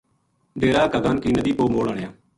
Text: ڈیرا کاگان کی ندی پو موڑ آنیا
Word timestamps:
ڈیرا 0.59 0.83
کاگان 0.91 1.17
کی 1.21 1.29
ندی 1.37 1.51
پو 1.57 1.63
موڑ 1.73 1.85
آنیا 1.93 2.09